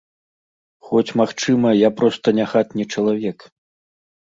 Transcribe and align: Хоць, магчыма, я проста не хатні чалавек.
Хоць, 0.87 1.15
магчыма, 1.21 1.75
я 1.87 1.93
проста 1.99 2.27
не 2.41 2.49
хатні 2.55 2.89
чалавек. 2.97 3.39